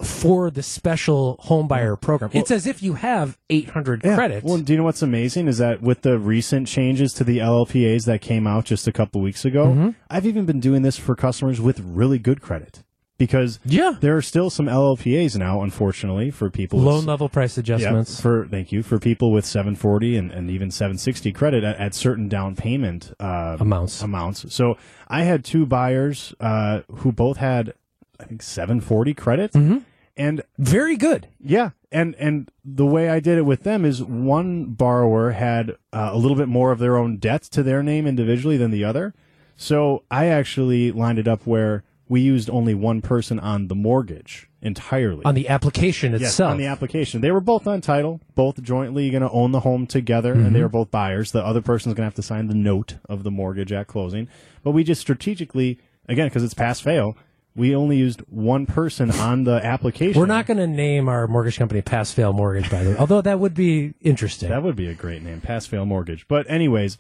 [0.02, 2.30] for the special home buyer program.
[2.34, 4.16] it's as if you have 800 Yeah.
[4.16, 4.44] credits.
[4.46, 8.06] Well, do you know what's amazing is that with the recent changes to the LLPAs
[8.06, 9.90] that came out just a couple weeks ago, Mm-hmm.
[10.10, 12.84] I've even been doing this for customers with really good credit
[13.18, 13.96] because yeah.
[14.02, 18.20] there are still some LLPAs now, unfortunately, for people with- Loan level price Yeah, adjustments.
[18.20, 22.28] for thank you for people with 740 and, and even 760 credit at, at certain
[22.28, 24.02] down payment uh, Amounts.
[24.02, 24.54] amounts.
[24.54, 27.74] So I had two buyers uh, who both had
[28.20, 29.78] I think 740 credit, Mm-hmm.
[30.16, 31.28] and Very good.
[31.40, 36.12] yeah, and and the way I did it with them is one borrower had uh,
[36.14, 39.14] a little bit more of their own debt to their name individually than the other.
[39.58, 44.48] So I actually lined it up where we used only one person on the mortgage
[44.62, 45.24] entirely.
[45.26, 46.52] On the application Yes, itself.
[46.52, 47.22] on the application.
[47.22, 50.54] They were both on title, both jointly going to own the home together, and Mm-hmm.
[50.54, 51.32] they were both buyers.
[51.32, 54.28] The other person's going to have to sign the note of the mortgage at closing.
[54.64, 57.16] But we just strategically, again, because it's pass fail,
[57.56, 60.20] we only used one person on the application.
[60.20, 63.22] We're not going to name our mortgage company Pass Fail Mortgage, by the way, although
[63.22, 64.50] that would be interesting.
[64.50, 66.28] That would be a great name, pass fail mortgage.
[66.28, 66.98] But anyways,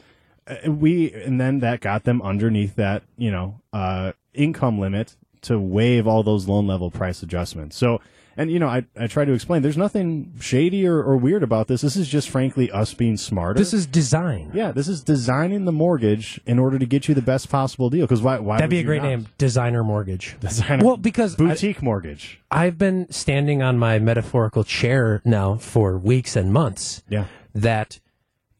[0.47, 5.60] uh, we and then that got them underneath that you know uh, income limit to
[5.60, 7.78] waive all those loan level price adjustments.
[7.78, 8.02] So,
[8.38, 11.67] and you know, I, I try to explain there's nothing shady or, or weird about
[11.67, 11.82] this.
[11.82, 13.58] This is just frankly us being smarter.
[13.58, 14.52] This is design.
[14.54, 18.02] yeah, this is designing the mortgage in order to get you the best possible deal.
[18.06, 18.39] Because why?
[18.39, 19.08] Why That'd be a great not?
[19.10, 20.36] name, designer mortgage.
[20.41, 22.41] Designer Well, because I- boutique mortgage.
[22.52, 27.04] I've been standing on my metaphorical chair now for weeks and months.
[27.08, 27.26] Yeah.
[27.54, 28.00] that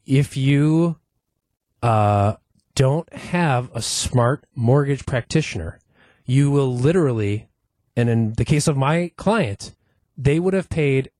[0.06, 0.96] if you
[1.82, 2.34] uh,
[2.76, 5.80] don't have a smart mortgage practitioner,
[6.24, 7.48] you will literally,
[7.96, 9.72] and in the case of my client,
[10.16, 11.10] they would have paid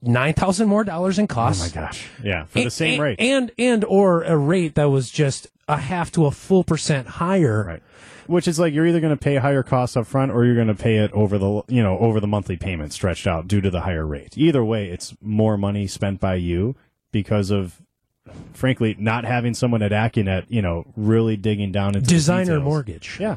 [0.00, 1.62] nine thousand more dollars in costs.
[1.62, 2.08] Oh my gosh.
[2.24, 3.20] Yeah, for the same a- rate.
[3.20, 7.64] and and or a rate that was just a half to a full percent higher.
[7.64, 7.82] Right.
[8.26, 10.68] Which is like you're either going to pay higher costs up front or you're going
[10.68, 13.70] to pay it over the you know over the monthly payment stretched out due to
[13.70, 14.36] the higher rate.
[14.38, 16.74] Either way, it's more money spent by you
[17.12, 17.82] because of
[18.52, 23.18] frankly not having someone at Accunet you know really digging down into Designer mortgage.
[23.20, 23.36] Yeah,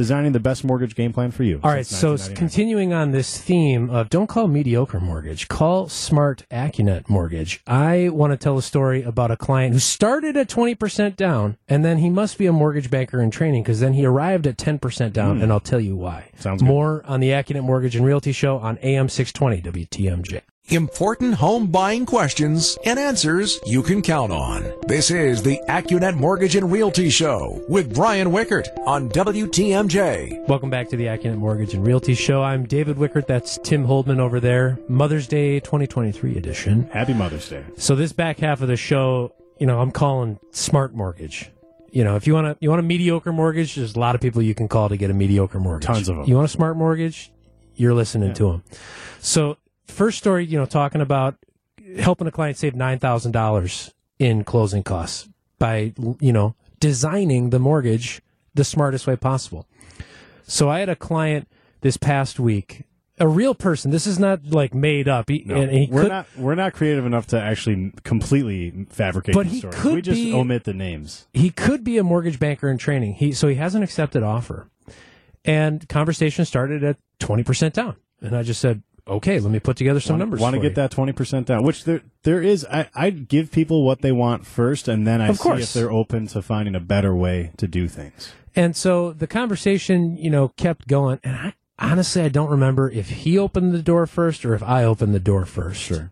[0.00, 1.60] designing the best mortgage game plan for you.
[1.62, 7.08] All right, so continuing on this theme of don't call mediocre mortgage, call smart Accunet
[7.08, 7.62] mortgage.
[7.66, 11.84] I want to tell a story about a client who started at 20% down, and
[11.84, 15.12] then he must be a mortgage banker in training because then he arrived at 10%
[15.12, 15.42] down, hmm.
[15.42, 16.30] and I'll tell you why.
[16.38, 16.68] Sounds good.
[16.68, 20.42] More on the Accunet Mortgage and Realty Show on AM 620 WTMJ.
[20.70, 24.72] Important home buying questions and answers you can count on.
[24.86, 30.46] This is the AccuNet Mortgage and Realty Show with Brian Wickert on WTMJ.
[30.46, 32.44] Welcome back to the Accunet Mortgage and Realty Show.
[32.44, 33.26] I'm David Wickert.
[33.26, 34.78] That's Tim Holdman over there.
[34.88, 36.88] Mother's Day 2023 edition.
[36.92, 37.64] Happy Mother's Day.
[37.76, 41.50] So this back half of the show, you know, I'm calling smart mortgage.
[41.90, 44.20] You know, if you want to, you want a mediocre mortgage, there's a lot of
[44.20, 45.88] people you can call to get a mediocre mortgage.
[45.88, 46.26] Tons of 'em.
[46.28, 47.32] You want a smart mortgage,
[47.74, 48.62] you're listening to them.
[49.20, 49.56] So
[49.90, 51.36] first story, you know, talking about
[51.98, 57.58] helping a client save nine thousand dollars in closing costs by, you know, designing the
[57.58, 58.20] mortgage
[58.54, 59.66] the smartest way possible.
[60.44, 61.48] So I had a client
[61.82, 62.84] this past week,
[63.18, 63.90] a real person.
[63.90, 65.28] This is not like made up.
[65.28, 69.34] He, No, and he we're could, not we're not creative enough to actually completely fabricate
[69.34, 69.72] But the he story.
[69.74, 71.26] could we just be- omit the names.
[71.32, 73.14] he could be a mortgage banker in training.
[73.14, 74.68] He so he has an accepted offer,
[75.44, 77.96] and conversation started at twenty percent down.
[78.22, 80.40] And I just said, okay, let me put together some numbers.
[80.40, 80.74] Want to get you.
[80.76, 81.62] that twenty percent down?
[81.62, 82.64] Which there there is.
[82.70, 85.62] I I give people what they want first, and then I Of see course.
[85.62, 88.32] if they're open to finding a better way to do things.
[88.56, 91.20] And so the conversation, you know, kept going.
[91.22, 94.84] And I honestly, I don't remember if he opened the door first or if I
[94.84, 95.80] opened the door first.
[95.80, 96.10] Sure.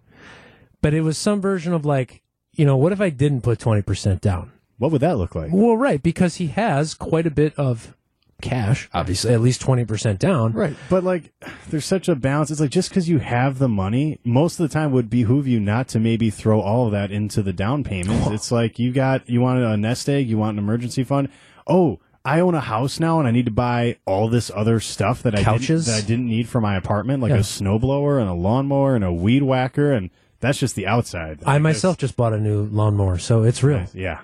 [0.81, 2.23] But it was some version of like,
[2.53, 4.53] you know, what if I didn't put twenty percent down?
[4.79, 5.51] What would that look like?
[5.53, 7.97] Well, right, because he has quite a bit of
[8.43, 10.53] cash, obviously, at least twenty percent down.
[10.53, 11.33] Right, but like,
[11.71, 12.51] there's such a balance.
[12.51, 15.61] It's like just because you have the money, most of the time would behoove you
[15.61, 18.33] not to maybe throw all of that into the down payment.
[18.33, 21.29] It's like you got you want a nest egg, you want an emergency fund.
[21.67, 25.23] Oh, I own a house now, and I need to buy all this other stuff
[25.23, 25.87] that I Couches?
[25.87, 27.37] didn't, that I didn't need for my apartment, like Yeah.
[27.37, 31.39] a snowblower and a lawnmower and a weed whacker, and that's just the outside.
[31.47, 33.87] I Like, myself just bought a new lawnmower, so it's real.
[33.95, 34.21] yeah,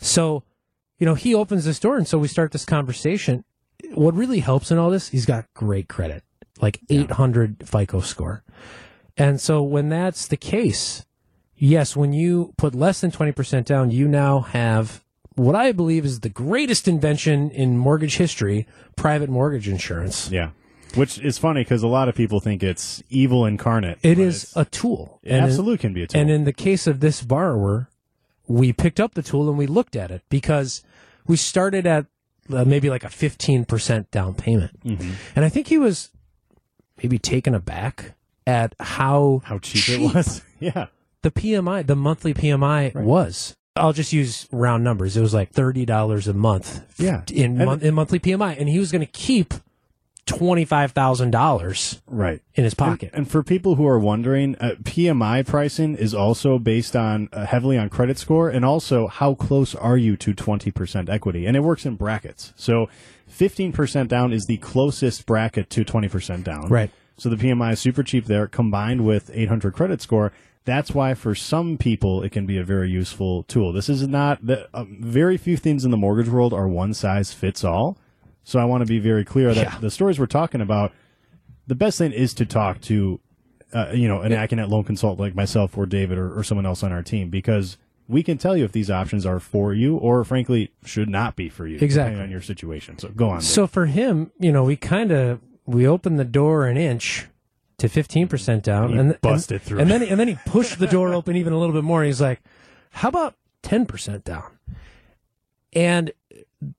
[0.00, 0.42] So,
[0.98, 3.44] you know, he opens this door, and so we start this conversation.
[3.94, 6.22] What really helps in all this, he's got great credit,
[6.60, 8.42] like 800 FICO score.
[9.16, 11.06] And so when that's the case,
[11.56, 15.02] yes, when you put less than 20% down, you now have
[15.36, 20.30] what I believe is the greatest invention in mortgage history, private mortgage insurance.
[20.30, 20.50] yeah.
[20.94, 23.98] Which is funny because a lot of people think it's evil incarnate.
[24.02, 25.20] It is a tool.
[25.22, 26.18] it absolutely can be a tool.
[26.18, 27.90] And in the case of this borrower,
[28.46, 30.82] we picked up the tool and we looked at it because
[31.26, 32.06] we started at
[32.52, 34.78] uh, maybe like a 15% down payment.
[34.84, 35.10] Mm-hmm.
[35.34, 36.10] And I think he was
[37.02, 38.14] maybe taken aback
[38.46, 40.42] at how, how cheap, it was.
[40.60, 40.86] yeah.
[41.22, 43.56] the PMI, the monthly PMI was.
[43.74, 45.16] I'll just use round numbers.
[45.16, 47.22] It was like $30 a month Yeah.
[47.30, 48.58] in, mon- in monthly PMI.
[48.58, 49.52] And he was going to keep
[50.26, 52.42] $25,000 Right.
[52.54, 53.10] in his pocket.
[53.12, 57.46] And, and for people who are wondering, uh, PMI pricing is also based on uh,
[57.46, 61.46] heavily on credit score and also how close are you to 20% equity.
[61.46, 62.52] And it works in brackets.
[62.56, 62.88] So
[63.30, 66.68] 15% down is the closest bracket to 20% down.
[66.68, 66.90] Right.
[67.18, 70.32] So the PMI is super cheap there combined with 800 credit score.
[70.64, 73.72] That's why for some people it can be a very useful tool.
[73.72, 77.32] This is not the uh, very few things in the mortgage world are one size
[77.32, 77.96] fits all.
[78.46, 79.78] So I want to be very clear that Yeah.
[79.80, 80.92] the stories we're talking about
[81.66, 83.18] the best thing is to talk to,
[83.72, 86.84] uh, you know, an Accunet loan consultant like myself or David or, or someone else
[86.84, 90.22] on our team because we can tell you if these options are for you or,
[90.22, 91.76] frankly, should not be for you.
[91.80, 92.12] Exactly.
[92.12, 92.98] Depending on your situation.
[93.00, 93.38] So go on.
[93.38, 93.44] Dave.
[93.48, 97.26] So for him, you know, we kind of we opened the door an inch
[97.78, 100.78] to fifteen percent down, He and busted and, through and then and then he pushed
[100.78, 102.04] the door open even a little bit more.
[102.04, 102.40] He's like,
[102.90, 104.52] "How about ten percent down?"
[105.72, 106.12] And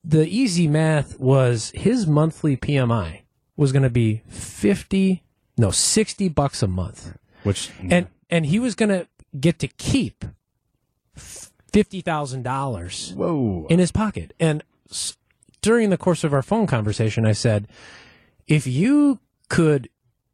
[0.04, 3.22] the easy math was his monthly PMI
[3.56, 5.24] was going to be 50
[5.58, 9.08] no 60 bucks a month Which and and he was going to
[9.40, 10.26] get to keep
[11.72, 14.34] $50,000 whoa, in his pocket.
[14.40, 15.18] And s-
[15.62, 17.68] during the course of our phone conversation, I said,
[18.48, 19.90] if you could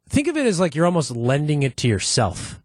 [0.08, 2.60] think of it as like you're almost lending it to yourself.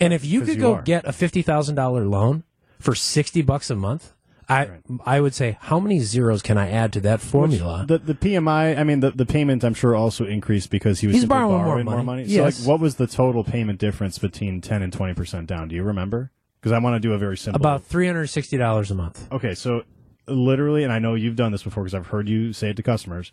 [0.00, 0.82] And if you could you go are.
[0.82, 2.44] get a $50,000 loan
[2.80, 4.12] for 60 bucks a month,
[4.48, 4.68] I,
[5.06, 7.84] I would say, how many zeros can I add to that formula?
[7.86, 8.78] the the PMI.
[8.78, 9.62] I mean, the the payment.
[9.64, 11.84] I'm sure also increased because he was He's simply borrowing more money.
[11.84, 12.28] more money.
[12.28, 15.68] So, like, what was the total payment difference between ten and twenty percent down?
[15.68, 16.30] Do you remember?
[16.60, 17.60] Because I want to do a very simple.
[17.60, 19.26] About $360 a month.
[19.32, 19.82] Okay, so
[20.28, 22.82] literally, and I know you've done this before because I've heard you say it to
[22.84, 23.32] customers.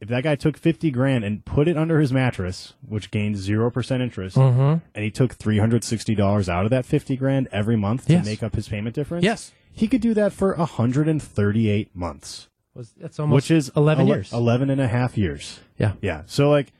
[0.00, 3.70] If that guy took fifty grand and put it under his mattress, which gained zero
[3.70, 4.84] percent interest, Mm-hmm.
[4.94, 8.14] and he took three hundred sixty dollars out of that fifty grand every month to
[8.14, 8.24] Yes.
[8.24, 9.52] make up his payment difference, Yes.
[9.72, 14.06] He could do that for hundred and thirty-eight months, Was- That's almost which is 11
[14.08, 14.32] ele- years.
[14.32, 15.60] 11 and a half years.
[15.78, 15.92] Yeah.
[16.02, 16.72] Yeah, so like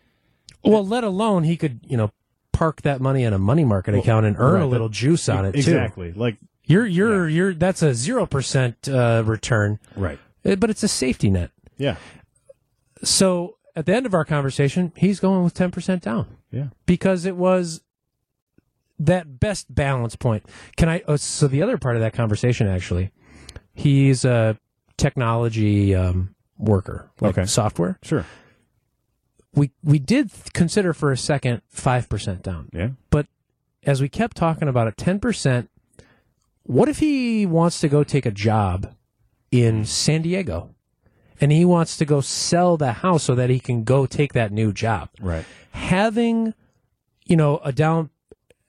[0.64, 2.11] Well, let alone he could, you know,
[2.53, 5.46] park that money in a money market account and earn right, a little juice on
[5.46, 5.59] it too.
[5.59, 10.83] exactly, like You're you're you're that's a zero percent uh, return, right, uh, but it's
[10.83, 11.50] a safety net.
[11.79, 11.96] yeah,
[13.03, 17.24] So at the end of our conversation, he's going with ten percent down yeah, because
[17.24, 17.81] it was
[19.00, 20.44] that best balance point.
[20.76, 21.02] Can I?
[21.08, 23.10] Oh, so the other part of that conversation, actually,
[23.74, 24.56] he's a
[24.96, 27.46] technology um, worker, like Okay.
[27.46, 27.98] software.
[28.02, 28.24] sure,
[29.54, 33.26] We we did consider for a second five percent down, yeah, but
[33.84, 35.70] as we kept talking about it, ten percent.
[36.64, 38.94] What if he wants to go take a job
[39.50, 40.74] in San Diego,
[41.40, 44.52] and he wants to go sell the house so that he can go take that
[44.52, 45.08] new job?
[45.20, 46.54] right, having,
[47.24, 48.10] you know, a down,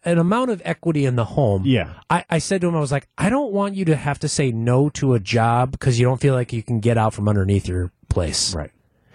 [0.04, 1.64] an amount of equity in the home.
[1.66, 4.20] yeah, I, I said to him, I was like, I don't want you to have
[4.20, 7.14] to say no to a job because you don't feel like you can get out
[7.14, 8.56] from underneath your place.
[8.56, 8.72] right,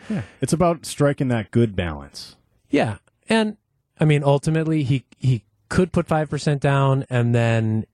[0.09, 0.23] yeah.
[0.41, 2.37] It's about striking that good balance.
[2.71, 2.99] Yeah.
[3.29, 3.57] And
[3.99, 7.87] I mean, ultimately, he, he could put 5% down and then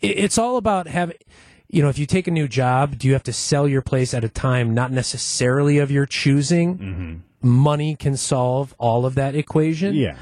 [0.00, 1.16] it, it's all about having,
[1.68, 4.14] you know, if you take a new job, do you have to sell your place
[4.14, 6.78] at a time not necessarily of your choosing?
[6.78, 7.14] Mm-hmm.
[7.48, 9.94] Money can solve all of that equation.
[9.94, 10.16] Yeah,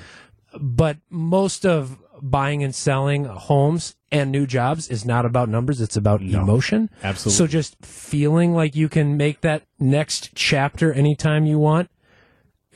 [0.60, 5.96] but most of buying and selling homes and new jobs is not about numbers it's
[5.96, 7.36] about emotion absolutely.
[7.36, 11.90] so just feeling like you can make that next chapter anytime you want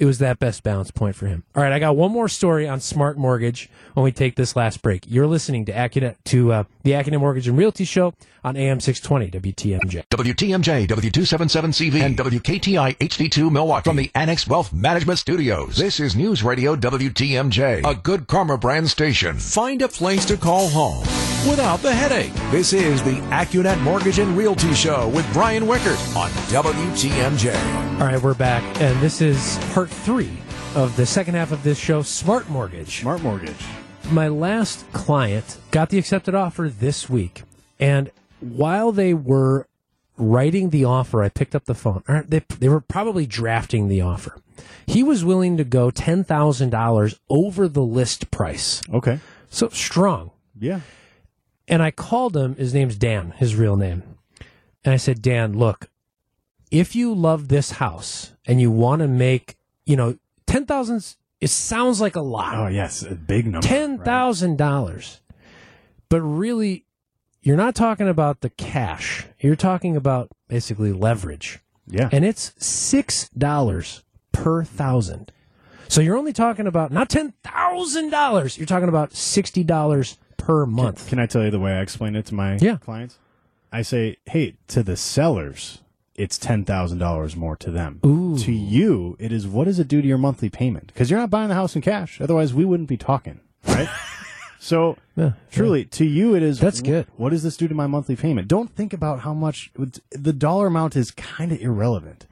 [0.00, 2.66] it was that best balance point for him all right i got one more story
[2.66, 6.64] on smart mortgage when we take this last break you're listening to Accunet, to uh,
[6.82, 13.50] the Accunet mortgage and realty show on am 620 wtmj WTMJ, W277CV, and WKTI HD2
[13.50, 13.88] Milwaukee.
[13.88, 18.88] From the Annex Wealth Management Studios, this is News Radio WTMJ, a good karma brand
[18.88, 19.36] station.
[19.36, 21.04] Find a place to call home
[21.48, 22.33] without the headache.
[22.50, 27.55] This is the AccuNet Mortgage and Realty Show with Brian Wickert on WTMJ.
[28.00, 30.31] all right we're back and this is part three
[30.74, 33.57] of the second half of this show smart mortgage smart mortgage.
[34.11, 37.42] my last client got the accepted offer this week,
[37.79, 39.66] and while they were
[40.16, 42.03] writing the offer, I picked up the phone.
[42.29, 44.37] They they were probably drafting the offer.
[44.87, 50.31] He was willing to go ten thousand dollars over the list price, Okay, so strong.
[50.59, 50.81] yeah,
[51.70, 52.56] And I called him.
[52.56, 54.02] His name's Dan, his real name.
[54.85, 55.88] And I said, Dan, look,
[56.70, 59.56] if you love this house and you want to make,
[59.87, 61.16] you know, ten thousand.
[61.40, 63.66] It sounds like a lot oh yes, a big number.
[63.66, 65.20] ten thousand dollars.
[66.11, 66.85] But really,
[67.40, 69.26] you're not talking about the cash.
[69.38, 71.61] You're talking about basically leverage.
[71.87, 75.33] Yeah, and it's six dollars per thousand.
[75.88, 78.59] So you're only talking about not ten thousand dollars.
[78.59, 81.09] You're talking about sixty dollars per month.
[81.09, 82.76] Can I tell you the way I explain it to my Yeah.
[82.76, 83.18] clients?
[83.72, 85.83] I say, hey, to the sellers,
[86.16, 88.00] it's ten thousand dollars more to them.
[88.05, 88.37] Ooh.
[88.38, 90.88] To you, it is what does it do to your monthly payment?
[90.88, 92.20] Because you're not buying the house in cash.
[92.20, 93.88] Otherwise, we wouldn't be talking, right?
[94.59, 96.59] so, Yeah, truly, to you, it is.
[96.59, 97.07] That's good.
[97.16, 98.48] What does this do to my monthly payment?
[98.48, 99.70] Don't think about how much.
[100.11, 102.26] The dollar amount is kind of irrelevant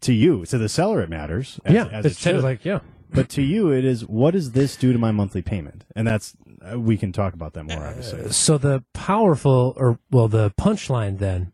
[0.00, 0.44] to you.
[0.46, 1.60] To the seller, it matters.
[1.64, 1.90] As, Mm-hmm.
[1.92, 2.80] yeah, as it's of like yeah.
[3.14, 5.84] But to you, it is what does this do to my monthly payment?
[5.94, 6.34] And that's
[6.72, 8.30] uh, we can talk about that more, obviously.
[8.30, 11.52] So the powerful, or well, the punchline then.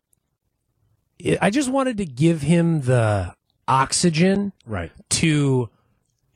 [1.24, 3.34] I- I just wanted to give him the
[3.66, 4.90] oxygen Right.
[5.10, 5.68] to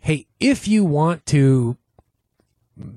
[0.01, 1.77] hey if you want to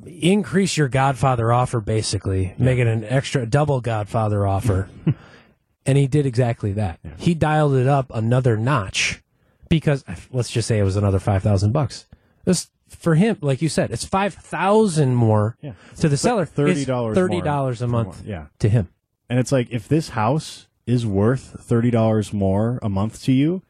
[0.05, 4.89] increase your godfather offer basically make it an extra double godfather offer
[5.85, 9.21] and he did exactly that he dialed it up another notch
[9.69, 12.06] because let's just say it was another 5000 bucks
[12.46, 15.73] this for him like you said it's 5000 more Yeah.
[15.98, 18.25] to the seller $30 $30 a month month.
[18.25, 18.46] Yeah.
[18.60, 18.89] to him
[19.29, 23.63] And it's like if this house is worth thirty dollars more a month to you,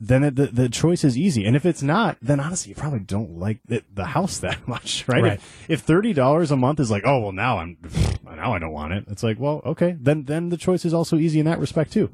[0.00, 1.44] then it, the the choice is easy.
[1.44, 5.04] And if it's not, then honestly, you probably don't like it, the house that much,
[5.08, 5.22] right?
[5.22, 5.32] Right.
[5.32, 7.76] If, if thirty dollars a month is like, oh well, now I'm
[8.24, 9.04] now I don't want it.
[9.08, 12.08] It's like, well, okay, then then the choice is also easy in that respect too.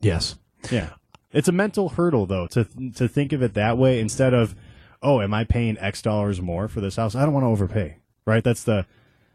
[0.00, 0.36] Yes.
[0.70, 0.94] Yeah.
[1.30, 2.64] It's a mental hurdle though to
[2.94, 4.54] to think of it that way instead of,
[5.02, 7.14] oh, am I paying X dollars more for this house?
[7.14, 7.98] I don't want to overpay.
[8.26, 8.44] Right?
[8.44, 8.86] That's the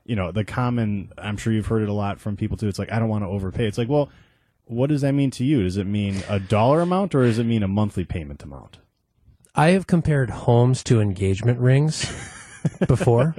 [0.05, 2.67] you know, the common I'm sure you've heard it a lot from people too.
[2.67, 3.65] It's like I don't want to overpay.
[3.65, 4.09] It's like, well,
[4.65, 5.63] what does that mean to you?
[5.63, 8.79] Does it mean a dollar amount or does it mean a monthly payment amount?
[9.55, 12.05] I have compared homes to engagement rings
[12.87, 13.35] before.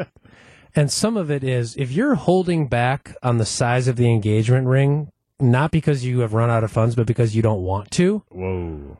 [0.74, 4.66] And some of it is if you're holding back on the size of the engagement
[4.66, 5.10] ring,
[5.40, 8.98] not because you have run out of funds, but because you don't want to, Whoa.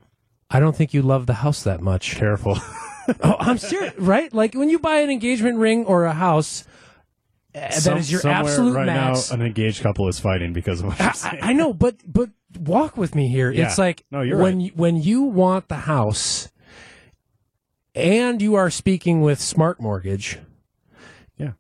[0.51, 2.15] I don't think you love the house that much.
[2.17, 2.59] Careful.
[3.23, 4.33] oh, I'm serious, right?
[4.33, 6.65] Like when you buy an engagement ring or a house,
[7.55, 9.31] uh, Some- that is your somewhere absolute right max.
[9.31, 11.39] now an engaged couple is fighting because of what you're I, saying.
[11.43, 13.51] I know, but but walk with me here.
[13.51, 13.67] Yeah.
[13.67, 14.65] It's like No, you're when right.
[14.67, 16.51] you, when you want the house,
[17.95, 20.39] and you are speaking with Smart Mortgage
[21.37, 21.53] yeah.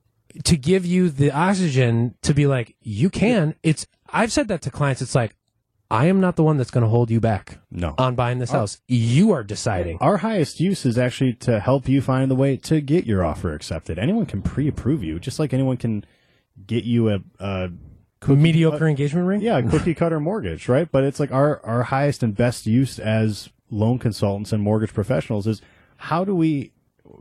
[0.44, 3.54] to give you the oxygen to be like you can.
[3.62, 5.00] It's I've said that to clients.
[5.02, 5.36] It's like
[5.94, 7.94] I am not the one that's going to hold you back No.
[7.98, 8.58] on buying this oh.
[8.58, 8.80] house.
[8.88, 9.98] You are deciding.
[10.00, 13.54] Our highest use is actually to help you find the way to get your offer
[13.54, 13.98] accepted.
[13.98, 16.04] Anyone can pre-approve you, just like anyone can
[16.66, 17.70] get you a, a
[18.20, 19.40] cookie Mediocre engagement ring.
[19.40, 20.90] yeah, a cookie cutter mortgage, right?
[20.90, 25.46] But it's like our our highest and best use as loan consultants and mortgage professionals
[25.46, 25.62] is
[25.96, 26.72] how do we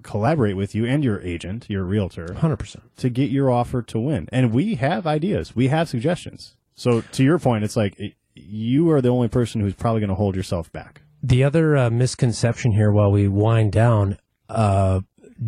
[0.01, 2.83] collaborate with you and your agent, your realtor, hundred percent.
[2.97, 4.27] to get your offer to win?
[4.31, 6.55] And we have ideas, we have suggestions.
[6.75, 10.09] So to your point, it's like it, you are the only person who's probably going
[10.09, 11.01] to hold yourself back.
[11.21, 14.17] The other uh, misconception here, while we wind down,
[14.49, 15.01] uh,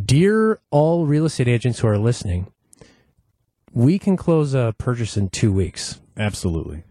[0.05, 2.47] dear all real estate agents who are listening,
[3.73, 5.99] we can close a purchase in two weeks.
[6.17, 6.83] Absolutely.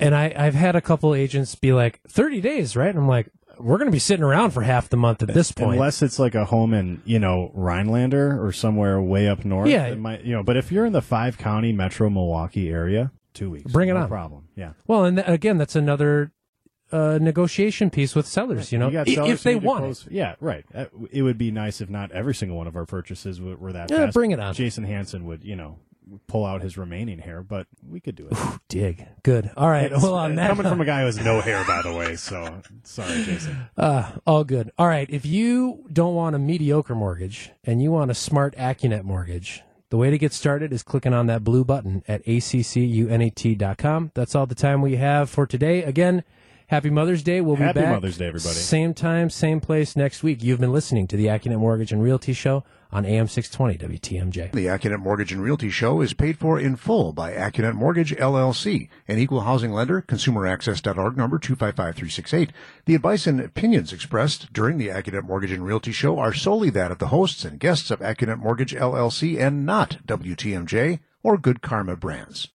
[0.00, 2.88] And I, I've had a couple agents be like, 30 days, right?
[2.88, 5.52] And I'm like, we're going to be sitting around for half the month at this
[5.52, 5.74] point.
[5.74, 9.68] Unless it's like a home in, you know, Rhinelander or somewhere way up north.
[9.68, 9.94] Yeah.
[9.94, 13.70] Might, you know, but if you're in the five county metro Milwaukee area, two weeks.
[13.72, 14.08] Bring it no on.
[14.08, 14.48] problem.
[14.56, 14.72] Yeah.
[14.86, 16.32] well, and th- again, that's another
[16.90, 20.12] uh, negotiation piece with sellers, you know, i- sellers if they want close- it.
[20.12, 20.64] Yeah, right.
[20.74, 23.72] Uh, It would be nice if not every single one of our purchases were, were
[23.72, 24.14] that Yeah, fast.
[24.14, 24.52] bring it on.
[24.54, 25.78] Jason Hansen would, you know,
[26.26, 28.36] pull out his remaining hair, but we could do it.
[28.68, 29.06] Dig.
[29.22, 29.50] Good.
[29.56, 29.90] All right.
[29.90, 32.60] Well, on that Coming from a guy who has no hair, by the way, so
[32.82, 33.56] sorry, Jason.
[33.78, 34.70] Uh, all good.
[34.76, 35.08] All right.
[35.08, 39.62] If you don't want a mediocre mortgage and you want a smart AccuNet mortgage,
[39.92, 44.10] the way to get started is clicking on that blue button at accunet.com.
[44.14, 45.82] That's all the time we have for today.
[45.82, 46.24] Again,
[46.68, 47.42] happy Mother's Day.
[47.42, 47.92] We'll Happy be back.
[47.92, 48.54] Mother's Day, everybody.
[48.54, 50.42] Same time, same place next week.
[50.42, 54.52] You've been listening to the AccuNet Mortgage and Realty Show on AM 620 WTMJ.
[54.52, 58.88] The AccuNet Mortgage and Realty Show is paid for in full by AccuNet Mortgage LLC,
[59.08, 62.52] an equal housing lender, consumeraccess.org number 255368.
[62.84, 66.90] The advice and opinions expressed during the AccuNet Mortgage and Realty Show are solely that
[66.90, 71.96] of the hosts and guests of AccuNet Mortgage LLC and not WTMJ or Good Karma
[71.96, 72.48] Brands.